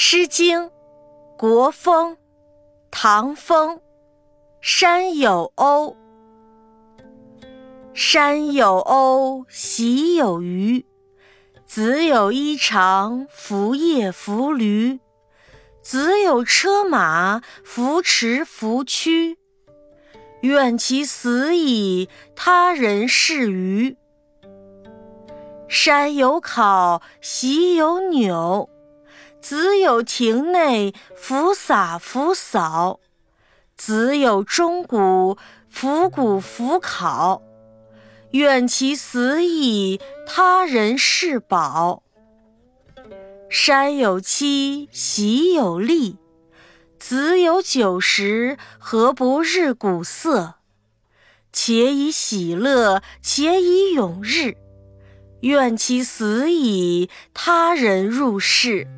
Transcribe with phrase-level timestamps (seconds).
[0.00, 0.60] 诗经·
[1.36, 2.12] 国风·
[2.88, 3.80] 唐风。
[4.60, 5.96] 山有欧，
[7.94, 10.86] 山有欧，隰有鱼。
[11.66, 15.00] 子有衣裳，拂叶拂驴。
[15.82, 19.36] 子有车马，扶持扶驱。
[20.42, 23.96] 愿其死矣，他人是虞。
[25.66, 28.70] 山有考，隰有扭。
[29.40, 33.00] 子有庭内，拂洒拂扫；
[33.76, 35.38] 子有钟鼓，
[35.70, 37.42] 拂鼓拂考。
[38.32, 42.02] 愿其死矣，他人是宝。
[43.48, 46.18] 山有期，隰有粒。
[46.98, 50.56] 子有九十，何不日鼓瑟？
[51.52, 54.56] 且以喜乐，且以咏日。
[55.40, 58.88] 愿其死矣，他人入室。